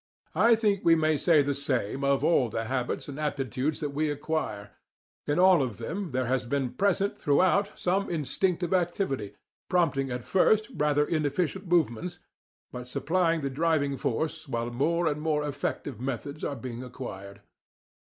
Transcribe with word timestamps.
I 0.33 0.55
think 0.55 0.83
we 0.83 0.95
may 0.95 1.15
say 1.15 1.43
the 1.43 1.53
same 1.53 2.03
of 2.03 2.23
all 2.23 2.49
the 2.49 2.63
habits 2.63 3.07
and 3.07 3.19
aptitudes 3.19 3.79
that 3.81 3.91
we 3.91 4.09
acquire 4.09 4.71
in 5.27 5.37
all 5.37 5.61
of 5.61 5.77
them 5.77 6.09
there 6.09 6.25
has 6.25 6.47
been 6.47 6.71
present 6.73 7.19
throughout 7.19 7.77
some 7.79 8.09
instinctive 8.09 8.73
activity, 8.73 9.35
prompting 9.69 10.09
at 10.09 10.23
first 10.23 10.69
rather 10.75 11.05
inefficient 11.05 11.67
movements, 11.67 12.17
but 12.71 12.87
supplying 12.87 13.41
the 13.41 13.51
driving 13.51 13.95
force 13.95 14.47
while 14.47 14.71
more 14.71 15.05
and 15.05 15.21
more 15.21 15.47
effective 15.47 16.01
methods 16.01 16.43
are 16.43 16.55
being 16.55 16.81
acquired. 16.81 17.41